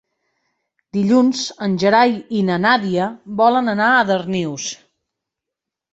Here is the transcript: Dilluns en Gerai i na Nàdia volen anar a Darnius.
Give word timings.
Dilluns 0.97 1.41
en 1.67 1.75
Gerai 1.83 2.17
i 2.39 2.43
na 2.49 2.57
Nàdia 2.63 3.11
volen 3.43 3.73
anar 3.77 3.93
a 3.99 4.03
Darnius. 4.13 4.67